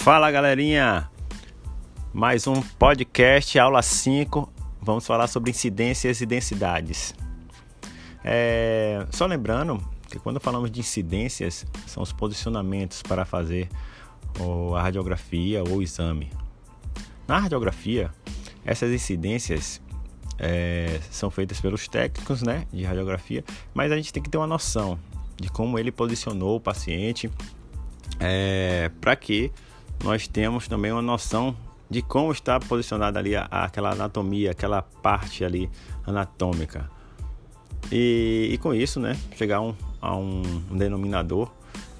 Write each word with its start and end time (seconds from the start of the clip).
Fala 0.00 0.30
galerinha, 0.30 1.10
mais 2.10 2.46
um 2.46 2.62
podcast, 2.62 3.58
aula 3.58 3.82
5. 3.82 4.50
Vamos 4.80 5.06
falar 5.06 5.26
sobre 5.26 5.50
incidências 5.50 6.22
e 6.22 6.26
densidades. 6.26 7.14
É, 8.24 9.06
só 9.10 9.26
lembrando 9.26 9.78
que 10.08 10.18
quando 10.18 10.40
falamos 10.40 10.70
de 10.70 10.80
incidências, 10.80 11.66
são 11.86 12.02
os 12.02 12.14
posicionamentos 12.14 13.02
para 13.02 13.26
fazer 13.26 13.68
a 14.74 14.80
radiografia 14.80 15.62
ou 15.64 15.76
o 15.76 15.82
exame. 15.82 16.32
Na 17.28 17.38
radiografia, 17.38 18.10
essas 18.64 18.90
incidências 18.92 19.82
é, 20.38 20.98
são 21.10 21.30
feitas 21.30 21.60
pelos 21.60 21.86
técnicos 21.86 22.40
né, 22.40 22.66
de 22.72 22.84
radiografia, 22.84 23.44
mas 23.74 23.92
a 23.92 23.96
gente 23.96 24.14
tem 24.14 24.22
que 24.22 24.30
ter 24.30 24.38
uma 24.38 24.46
noção 24.46 24.98
de 25.36 25.50
como 25.50 25.78
ele 25.78 25.92
posicionou 25.92 26.56
o 26.56 26.60
paciente 26.60 27.30
é, 28.18 28.90
para 28.98 29.14
que 29.14 29.52
nós 30.04 30.26
temos 30.26 30.66
também 30.66 30.92
uma 30.92 31.02
noção 31.02 31.56
de 31.88 32.02
como 32.02 32.30
está 32.30 32.58
posicionada 32.60 33.18
ali 33.18 33.34
a, 33.34 33.44
aquela 33.44 33.90
anatomia, 33.90 34.52
aquela 34.52 34.80
parte 34.80 35.44
ali 35.44 35.68
anatômica. 36.06 36.88
E, 37.90 38.50
e 38.52 38.58
com 38.58 38.72
isso, 38.72 39.00
né, 39.00 39.18
chegar 39.36 39.58
a 40.00 40.16
um, 40.16 40.42
um 40.70 40.76
denominador 40.76 41.50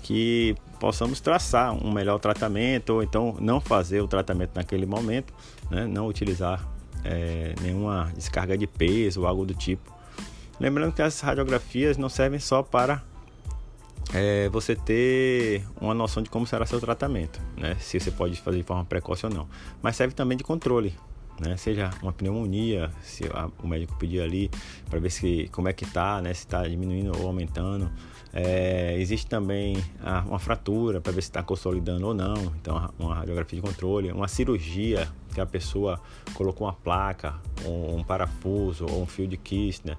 que 0.03 0.55
possamos 0.79 1.21
traçar 1.21 1.73
um 1.73 1.93
melhor 1.93 2.19
tratamento 2.19 2.91
ou 2.91 3.03
então 3.03 3.37
não 3.41 3.61
fazer 3.61 4.01
o 4.01 4.09
tratamento 4.09 4.53
naquele 4.55 4.87
momento, 4.87 5.33
né, 5.71 5.87
não 5.87 6.07
utilizar 6.07 6.67
é, 7.05 7.55
nenhuma 7.61 8.11
descarga 8.15 8.57
de 8.57 8.67
peso 8.67 9.23
ou 9.23 9.27
algo 9.27 9.45
do 9.45 9.55
tipo. 9.55 9.93
Lembrando 10.59 10.93
que 10.93 11.03
as 11.03 11.21
radiografias 11.21 11.97
não 11.97 12.09
servem 12.09 12.39
só 12.39 12.63
para 12.63 13.03
é 14.13 14.49
você 14.49 14.75
ter 14.75 15.65
uma 15.81 15.95
noção 15.95 16.23
de 16.23 16.31
como 16.31 16.47
será 16.47 16.67
seu 16.67 16.81
tratamento, 16.81 17.41
né? 17.57 17.77
Se 17.81 17.99
você 17.99 18.11
pode 18.11 18.41
fazer 18.41 18.59
de 18.59 18.65
forma 18.65 18.85
precoce 18.85 19.27
ou 19.27 19.33
não. 19.33 19.49
Mas 19.83 19.97
serve 19.97 20.15
também 20.15 20.37
de 20.37 20.45
controle, 20.45 20.95
né? 21.41 21.57
Seja 21.57 21.91
uma 22.03 22.13
pneumonia, 22.13 22.91
se 23.03 23.25
a, 23.33 23.49
o 23.63 23.69
médico 23.69 23.97
pedir 23.99 24.21
ali 24.21 24.51
para 24.89 24.99
ver 24.99 25.11
se 25.11 25.49
como 25.53 25.69
é 25.69 25.73
que 25.73 25.87
tá, 25.87 26.21
né? 26.21 26.35
Se 26.35 26.41
está 26.41 26.67
diminuindo 26.67 27.17
ou 27.19 27.27
aumentando. 27.27 27.91
É, 28.33 28.97
existe 28.99 29.27
também 29.27 29.77
a, 30.01 30.21
uma 30.21 30.39
fratura 30.39 31.01
para 31.01 31.13
ver 31.13 31.23
se 31.23 31.29
está 31.29 31.43
consolidando 31.43 32.07
ou 32.07 32.15
não. 32.15 32.35
Então, 32.61 32.93
uma 32.99 33.15
radiografia 33.15 33.61
de 33.61 33.67
controle, 33.67 34.11
uma 34.13 34.29
cirurgia 34.29 35.09
que 35.35 35.41
a 35.41 35.47
pessoa 35.47 36.01
colocou 36.35 36.67
uma 36.67 36.73
placa, 36.73 37.35
um, 37.65 37.99
um 37.99 38.05
parafuso 38.05 38.87
ou 38.89 39.03
um 39.03 39.07
fio 39.07 39.29
de 39.29 39.37
Kistner 39.37 39.97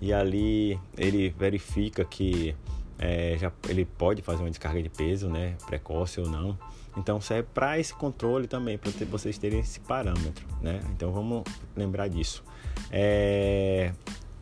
e 0.00 0.12
ali 0.12 0.78
ele 0.98 1.30
verifica 1.30 2.04
que 2.04 2.54
é, 2.98 3.36
já, 3.38 3.52
ele 3.68 3.84
pode 3.84 4.22
fazer 4.22 4.42
uma 4.42 4.50
descarga 4.50 4.82
de 4.82 4.88
peso, 4.88 5.28
né, 5.28 5.56
precoce 5.66 6.20
ou 6.20 6.28
não. 6.28 6.58
Então 6.96 7.20
serve 7.20 7.48
para 7.52 7.78
esse 7.78 7.92
controle 7.92 8.46
também, 8.46 8.78
para 8.78 8.90
vocês 9.06 9.36
terem 9.36 9.60
esse 9.60 9.80
parâmetro, 9.80 10.46
né? 10.62 10.80
Então 10.90 11.10
vamos 11.10 11.42
lembrar 11.76 12.06
disso. 12.08 12.44
É, 12.90 13.92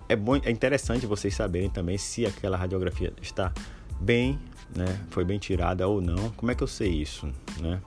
é, 0.06 0.14
bom, 0.14 0.36
é 0.36 0.50
interessante 0.50 1.06
vocês 1.06 1.34
saberem 1.34 1.70
também 1.70 1.96
se 1.96 2.26
aquela 2.26 2.58
radiografia 2.58 3.12
está 3.22 3.52
bem, 3.98 4.38
né? 4.76 5.00
Foi 5.10 5.24
bem 5.24 5.38
tirada 5.38 5.88
ou 5.88 6.02
não. 6.02 6.30
Como 6.32 6.52
é 6.52 6.54
que 6.54 6.62
eu 6.62 6.66
sei 6.66 6.90
isso, 6.90 7.32
né? 7.58 7.80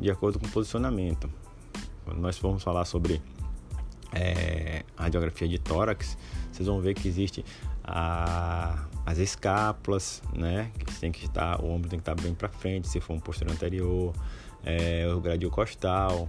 De 0.00 0.10
acordo 0.10 0.40
com 0.40 0.46
o 0.46 0.50
posicionamento. 0.50 1.30
Quando 2.04 2.18
nós 2.18 2.36
formos 2.36 2.62
falar 2.64 2.84
sobre 2.84 3.22
é, 4.12 4.82
radiografia 4.96 5.46
de 5.46 5.58
tórax, 5.58 6.18
vocês 6.58 6.66
vão 6.66 6.80
ver 6.80 6.94
que 6.94 7.06
existe 7.06 7.44
a, 7.84 8.86
as 9.06 9.18
escápulas, 9.18 10.22
né? 10.34 10.72
Que 10.76 11.00
tem 11.00 11.12
que 11.12 11.24
estar, 11.24 11.62
o 11.62 11.70
ombro 11.70 11.88
tem 11.88 11.98
que 11.98 12.02
estar 12.02 12.20
bem 12.20 12.34
para 12.34 12.48
frente, 12.48 12.88
se 12.88 13.00
for 13.00 13.14
um 13.14 13.20
posterior 13.20 13.54
anterior, 13.54 14.12
é, 14.64 15.06
o 15.06 15.20
gradil 15.20 15.50
costal, 15.50 16.28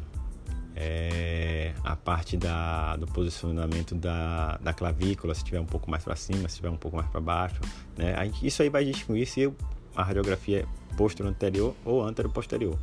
é, 0.76 1.74
a 1.84 1.96
parte 1.96 2.38
da, 2.38 2.96
do 2.96 3.08
posicionamento 3.08 3.96
da, 3.96 4.58
da 4.58 4.72
clavícula, 4.72 5.34
se 5.34 5.44
tiver 5.44 5.60
um 5.60 5.66
pouco 5.66 5.90
mais 5.90 6.04
para 6.04 6.16
cima, 6.16 6.48
se 6.48 6.58
tiver 6.58 6.70
um 6.70 6.78
pouco 6.78 6.96
mais 6.96 7.10
para 7.10 7.20
baixo, 7.20 7.60
né? 7.98 8.14
Isso 8.44 8.62
aí 8.62 8.70
vai 8.70 8.86
distinguir 8.86 9.26
se 9.26 9.52
a 9.96 10.04
radiografia 10.04 10.60
é 10.62 10.96
posterior 10.96 11.32
anterior 11.32 11.76
ou 11.84 12.04
antero 12.04 12.30
posterior. 12.30 12.78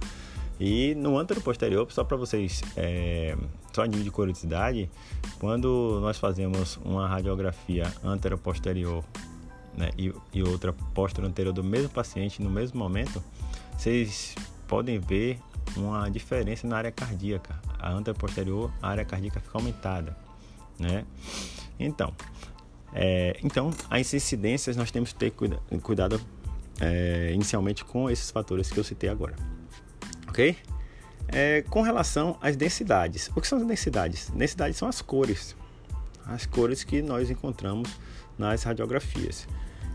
E 0.58 0.94
no 0.94 1.18
antero 1.18 1.40
posterior, 1.40 1.86
só 1.92 2.02
para 2.02 2.16
vocês, 2.16 2.62
é, 2.76 3.36
só 3.72 3.84
de 3.84 4.10
curiosidade, 4.10 4.90
quando 5.38 5.98
nós 6.00 6.18
fazemos 6.18 6.78
uma 6.82 7.06
radiografia 7.06 7.92
antero 8.02 8.38
posterior 8.38 9.04
né, 9.76 9.90
e, 9.98 10.12
e 10.32 10.42
outra 10.42 10.72
posterior 10.72 11.52
do 11.52 11.62
mesmo 11.62 11.90
paciente 11.90 12.42
no 12.42 12.48
mesmo 12.48 12.78
momento, 12.78 13.22
vocês 13.76 14.34
podem 14.66 14.98
ver 14.98 15.38
uma 15.76 16.08
diferença 16.08 16.66
na 16.66 16.78
área 16.78 16.90
cardíaca. 16.90 17.60
A 17.78 17.92
antero 17.92 18.16
posterior, 18.16 18.72
a 18.80 18.88
área 18.88 19.04
cardíaca 19.04 19.40
fica 19.40 19.58
aumentada, 19.58 20.16
né? 20.78 21.04
Então, 21.78 22.14
é, 22.94 23.38
então 23.44 23.70
as 23.90 24.14
incidências 24.14 24.74
nós 24.74 24.90
temos 24.90 25.12
que 25.12 25.18
ter 25.18 25.32
cuida, 25.32 25.60
cuidado 25.82 26.18
é, 26.80 27.30
inicialmente 27.34 27.84
com 27.84 28.08
esses 28.08 28.30
fatores 28.30 28.70
que 28.70 28.80
eu 28.80 28.84
citei 28.84 29.10
agora 29.10 29.36
ok? 30.36 30.58
É, 31.28 31.62
com 31.62 31.80
relação 31.80 32.36
às 32.42 32.56
densidades. 32.56 33.30
O 33.34 33.40
que 33.40 33.48
são 33.48 33.58
as 33.58 33.66
densidades? 33.66 34.28
Densidades 34.30 34.76
são 34.76 34.86
as 34.86 35.00
cores. 35.00 35.56
As 36.26 36.44
cores 36.44 36.84
que 36.84 37.00
nós 37.00 37.30
encontramos 37.30 37.98
nas 38.38 38.62
radiografias, 38.62 39.48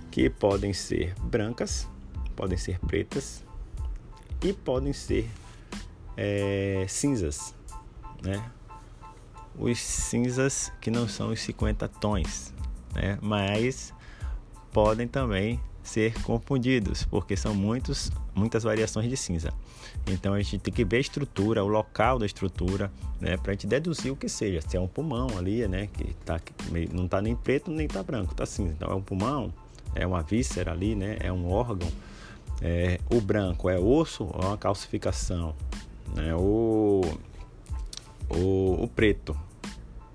que 0.09 0.29
podem 0.29 0.73
ser 0.73 1.13
brancas, 1.21 1.87
podem 2.35 2.57
ser 2.57 2.79
pretas 2.79 3.43
e 4.43 4.51
podem 4.51 4.93
ser 4.93 5.29
é, 6.17 6.85
cinzas, 6.89 7.53
né? 8.23 8.43
Os 9.55 9.79
cinzas 9.79 10.71
que 10.81 10.89
não 10.89 11.07
são 11.07 11.29
os 11.29 11.39
50 11.41 11.87
tons, 11.87 12.53
né? 12.95 13.19
Mas 13.21 13.93
podem 14.71 15.07
também 15.07 15.59
ser 15.83 16.13
confundidos, 16.21 17.03
porque 17.03 17.35
são 17.35 17.53
muitos, 17.53 18.11
muitas 18.35 18.63
variações 18.63 19.09
de 19.09 19.17
cinza. 19.17 19.53
Então 20.07 20.33
a 20.33 20.41
gente 20.41 20.59
tem 20.59 20.73
que 20.73 20.85
ver 20.85 20.97
a 20.97 20.99
estrutura, 20.99 21.63
o 21.63 21.67
local 21.67 22.19
da 22.19 22.25
estrutura, 22.25 22.91
né, 23.19 23.37
para 23.37 23.51
a 23.51 23.53
gente 23.53 23.67
deduzir 23.67 24.11
o 24.11 24.15
que 24.15 24.29
seja. 24.29 24.61
Se 24.61 24.77
é 24.77 24.79
um 24.79 24.87
pulmão 24.87 25.27
ali, 25.37 25.67
né, 25.67 25.87
que 25.87 26.13
tá, 26.25 26.39
não 26.91 27.05
está 27.05 27.21
nem 27.21 27.35
preto 27.35 27.71
nem 27.71 27.85
está 27.85 28.01
branco, 28.03 28.31
está 28.31 28.45
cinza. 28.45 28.73
Então 28.73 28.91
é 28.91 28.95
um 28.95 29.01
pulmão, 29.01 29.53
é 29.95 30.05
uma 30.05 30.21
víscera 30.21 30.71
ali, 30.71 30.95
né, 30.95 31.17
é 31.19 31.31
um 31.31 31.51
órgão. 31.51 31.89
É, 32.61 32.99
o 33.09 33.19
branco 33.19 33.69
é 33.69 33.79
osso 33.79 34.23
ou 34.23 34.41
é 34.41 34.45
uma 34.45 34.57
calcificação, 34.57 35.55
né, 36.15 36.35
o, 36.35 37.01
o, 38.29 38.83
o 38.83 38.87
preto. 38.87 39.35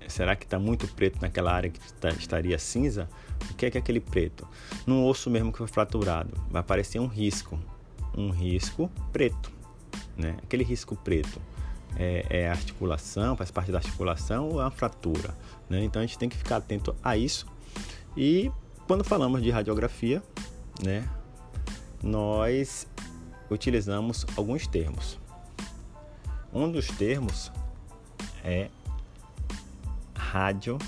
Será 0.07 0.35
que 0.35 0.45
está 0.45 0.57
muito 0.57 0.87
preto 0.87 1.19
naquela 1.21 1.51
área 1.51 1.69
que 1.69 1.79
tá, 1.93 2.09
estaria 2.09 2.57
cinza? 2.57 3.09
O 3.51 3.53
que 3.53 3.65
é, 3.65 3.71
que 3.71 3.77
é 3.77 3.81
aquele 3.81 3.99
preto? 3.99 4.47
No 4.85 5.05
osso 5.05 5.29
mesmo 5.29 5.51
que 5.51 5.57
foi 5.57 5.67
fraturado, 5.67 6.31
vai 6.49 6.61
aparecer 6.61 6.99
um 6.99 7.07
risco, 7.07 7.59
um 8.15 8.29
risco 8.29 8.89
preto, 9.11 9.51
né? 10.15 10.37
Aquele 10.43 10.63
risco 10.63 10.95
preto 10.95 11.41
é, 11.95 12.25
é 12.29 12.49
articulação, 12.49 13.35
faz 13.35 13.51
parte 13.51 13.71
da 13.71 13.77
articulação 13.79 14.49
ou 14.49 14.59
é 14.59 14.63
uma 14.63 14.71
fratura, 14.71 15.35
né? 15.69 15.83
Então 15.83 16.01
a 16.01 16.05
gente 16.05 16.17
tem 16.17 16.29
que 16.29 16.37
ficar 16.37 16.57
atento 16.57 16.95
a 17.03 17.17
isso. 17.17 17.45
E 18.15 18.51
quando 18.87 19.03
falamos 19.03 19.41
de 19.41 19.49
radiografia, 19.49 20.23
né? 20.81 21.07
Nós 22.01 22.87
utilizamos 23.49 24.25
alguns 24.35 24.67
termos. 24.67 25.19
Um 26.53 26.71
dos 26.71 26.87
termos 26.87 27.51
é 28.43 28.69
radiopaco 30.31 30.87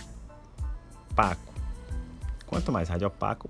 Quanto 2.50 2.72
mais 2.72 2.90
radiopaco, 2.90 3.48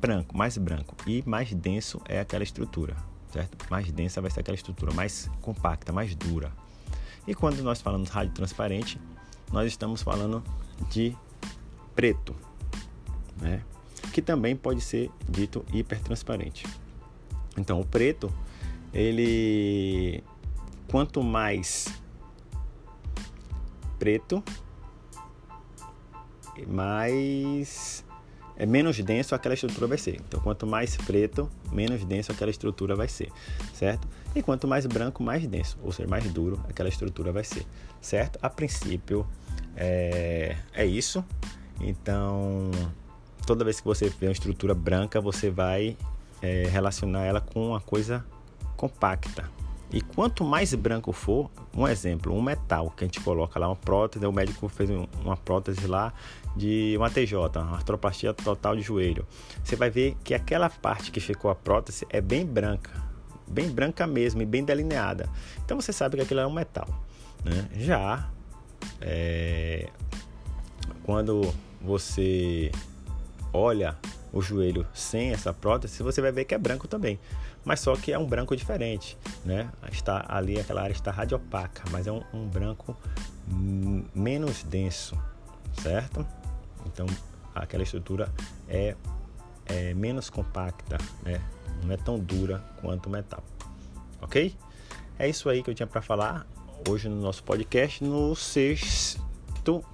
branco, 0.00 0.36
mais 0.36 0.58
branco 0.58 0.96
e 1.06 1.22
mais 1.24 1.54
denso 1.54 2.00
é 2.04 2.18
aquela 2.18 2.42
estrutura, 2.42 2.96
certo? 3.32 3.56
Mais 3.70 3.92
densa 3.92 4.20
vai 4.20 4.28
ser 4.28 4.40
aquela 4.40 4.56
estrutura, 4.56 4.92
mais 4.92 5.30
compacta, 5.40 5.92
mais 5.92 6.16
dura. 6.16 6.50
E 7.28 7.34
quando 7.34 7.62
nós 7.62 7.80
falamos 7.80 8.08
rádio 8.08 8.34
transparente, 8.34 9.00
nós 9.52 9.68
estamos 9.68 10.02
falando 10.02 10.42
de 10.90 11.16
preto, 11.94 12.34
né? 13.40 13.62
Que 14.12 14.20
também 14.20 14.56
pode 14.56 14.80
ser 14.80 15.12
dito 15.28 15.64
hipertransparente. 15.72 16.66
Então, 17.56 17.80
o 17.80 17.86
preto, 17.86 18.34
ele 18.92 20.24
quanto 20.88 21.22
mais 21.22 21.86
preto, 23.96 24.42
mais 26.66 28.04
é 28.56 28.64
menos 28.64 28.98
denso 29.00 29.34
aquela 29.34 29.54
estrutura 29.54 29.86
vai 29.86 29.98
ser. 29.98 30.16
Então, 30.16 30.40
quanto 30.40 30.66
mais 30.66 30.96
preto, 30.96 31.50
menos 31.72 32.04
denso 32.04 32.30
aquela 32.30 32.50
estrutura 32.50 32.94
vai 32.94 33.08
ser, 33.08 33.30
certo? 33.72 34.06
E 34.34 34.42
quanto 34.42 34.68
mais 34.68 34.86
branco, 34.86 35.22
mais 35.22 35.46
denso, 35.46 35.76
ou 35.82 35.90
seja, 35.90 36.08
mais 36.08 36.24
duro 36.32 36.60
aquela 36.68 36.88
estrutura 36.88 37.32
vai 37.32 37.44
ser, 37.44 37.66
certo? 38.00 38.38
A 38.40 38.48
princípio, 38.48 39.26
é, 39.76 40.56
é 40.72 40.86
isso. 40.86 41.24
Então, 41.80 42.70
toda 43.46 43.64
vez 43.64 43.80
que 43.80 43.86
você 43.86 44.08
vê 44.08 44.26
uma 44.26 44.32
estrutura 44.32 44.74
branca, 44.74 45.20
você 45.20 45.50
vai 45.50 45.96
é, 46.40 46.68
relacionar 46.68 47.24
ela 47.24 47.40
com 47.40 47.70
uma 47.70 47.80
coisa 47.80 48.24
compacta 48.76 49.50
E 49.94 50.00
quanto 50.00 50.42
mais 50.42 50.74
branco 50.74 51.12
for, 51.12 51.48
um 51.72 51.86
exemplo, 51.86 52.34
um 52.34 52.42
metal 52.42 52.90
que 52.90 53.04
a 53.04 53.06
gente 53.06 53.20
coloca 53.20 53.60
lá, 53.60 53.68
uma 53.68 53.76
prótese, 53.76 54.26
o 54.26 54.32
médico 54.32 54.68
fez 54.68 54.90
uma 54.90 55.36
prótese 55.36 55.86
lá 55.86 56.12
de 56.56 56.96
uma 56.96 57.08
TJ, 57.08 57.36
uma 57.60 57.76
artroplastia 57.76 58.34
total 58.34 58.74
de 58.74 58.82
joelho. 58.82 59.24
Você 59.62 59.76
vai 59.76 59.90
ver 59.90 60.16
que 60.24 60.34
aquela 60.34 60.68
parte 60.68 61.12
que 61.12 61.20
ficou 61.20 61.48
a 61.48 61.54
prótese 61.54 62.04
é 62.10 62.20
bem 62.20 62.44
branca, 62.44 62.90
bem 63.46 63.70
branca 63.70 64.04
mesmo 64.04 64.42
e 64.42 64.44
bem 64.44 64.64
delineada. 64.64 65.30
Então 65.64 65.80
você 65.80 65.92
sabe 65.92 66.16
que 66.16 66.24
aquilo 66.24 66.40
é 66.40 66.46
um 66.46 66.52
metal. 66.52 66.88
Né? 67.44 67.68
Já 67.76 68.28
é, 69.00 69.88
quando 71.04 71.54
você 71.80 72.72
olha 73.52 73.96
o 74.34 74.42
joelho 74.42 74.84
sem 74.92 75.30
essa 75.30 75.54
prótese, 75.54 76.02
você 76.02 76.20
vai 76.20 76.32
ver 76.32 76.44
que 76.44 76.54
é 76.54 76.58
branco 76.58 76.88
também. 76.88 77.20
Mas 77.64 77.78
só 77.78 77.94
que 77.94 78.12
é 78.12 78.18
um 78.18 78.26
branco 78.26 78.56
diferente, 78.56 79.16
né? 79.44 79.70
Está 79.92 80.24
ali, 80.28 80.58
aquela 80.58 80.82
área 80.82 80.92
está 80.92 81.12
radiopaca, 81.12 81.84
mas 81.90 82.08
é 82.08 82.12
um, 82.12 82.22
um 82.34 82.46
branco 82.46 82.96
menos 84.12 84.64
denso, 84.64 85.16
certo? 85.80 86.26
Então, 86.86 87.06
aquela 87.54 87.84
estrutura 87.84 88.28
é, 88.68 88.96
é 89.66 89.94
menos 89.94 90.28
compacta, 90.28 90.98
né? 91.22 91.40
Não 91.84 91.92
é 91.92 91.96
tão 91.96 92.18
dura 92.18 92.58
quanto 92.80 93.06
o 93.06 93.10
metal, 93.10 93.42
ok? 94.20 94.54
É 95.16 95.28
isso 95.28 95.48
aí 95.48 95.62
que 95.62 95.70
eu 95.70 95.74
tinha 95.74 95.86
para 95.86 96.02
falar 96.02 96.44
hoje 96.88 97.08
no 97.08 97.20
nosso 97.20 97.44
podcast. 97.44 98.02
No 98.02 98.34
sexto 98.34 99.22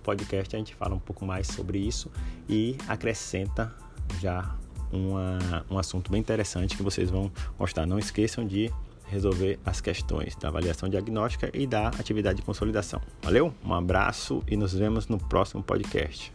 podcast 0.02 0.56
a 0.56 0.58
gente 0.58 0.74
fala 0.74 0.94
um 0.94 0.98
pouco 0.98 1.26
mais 1.26 1.46
sobre 1.46 1.78
isso 1.78 2.10
e 2.48 2.76
acrescenta 2.88 3.72
já 4.20 4.54
uma, 4.92 5.64
um 5.70 5.78
assunto 5.78 6.10
bem 6.10 6.20
interessante 6.20 6.76
que 6.76 6.82
vocês 6.82 7.10
vão 7.10 7.30
gostar. 7.58 7.86
Não 7.86 7.98
esqueçam 7.98 8.46
de 8.46 8.70
resolver 9.06 9.58
as 9.64 9.80
questões 9.80 10.36
da 10.36 10.48
avaliação 10.48 10.88
diagnóstica 10.88 11.50
e 11.52 11.66
da 11.66 11.88
atividade 11.88 12.36
de 12.38 12.42
consolidação. 12.42 13.00
Valeu? 13.22 13.52
Um 13.64 13.74
abraço 13.74 14.42
e 14.48 14.56
nos 14.56 14.72
vemos 14.72 15.08
no 15.08 15.18
próximo 15.18 15.62
podcast. 15.62 16.32